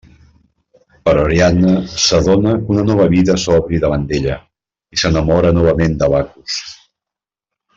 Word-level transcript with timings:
Però 1.09 1.25
Ariadna 1.25 1.73
s'adona 2.03 2.55
que 2.63 2.73
una 2.75 2.85
nova 2.89 3.07
vida 3.13 3.37
s'obri 3.43 3.83
davant 3.83 4.09
d'ella, 4.13 4.39
i 4.97 5.03
s'enamora 5.03 5.53
novament 5.59 5.95
de 6.01 6.11
Bacus. 6.17 6.61